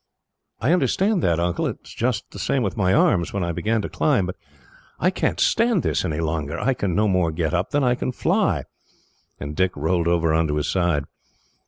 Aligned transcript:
"I 0.59 0.73
understand 0.73 1.21
that, 1.21 1.39
Uncle. 1.39 1.67
It 1.67 1.77
was 1.83 1.93
just 1.93 2.31
the 2.31 2.39
same 2.39 2.63
with 2.63 2.75
my 2.75 2.91
arms, 2.91 3.33
when 3.33 3.43
I 3.43 3.51
began 3.51 3.83
to 3.83 3.87
climb. 3.87 4.25
But 4.25 4.35
I 4.99 5.11
can't 5.11 5.39
stand 5.39 5.83
this 5.83 6.03
any 6.03 6.19
longer. 6.19 6.59
I 6.59 6.73
can 6.73 6.95
no 6.95 7.07
more 7.07 7.31
get 7.31 7.53
up 7.53 7.69
than 7.69 7.83
I 7.83 7.93
can 7.93 8.11
fly;" 8.11 8.63
and 9.39 9.55
Dick 9.55 9.77
rolled 9.77 10.07
over 10.07 10.33
on 10.33 10.47
to 10.47 10.55
his 10.55 10.67
side. 10.71 11.03